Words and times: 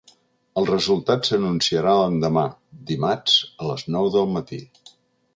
El 0.59 0.67
resultat 0.67 1.27
s’anunciarà 1.27 1.93
l’endemà, 1.99 2.45
dimarts, 2.91 3.35
a 3.65 3.69
les 3.73 3.85
nou 3.97 4.09
del 4.17 4.33
matí. 4.39 4.59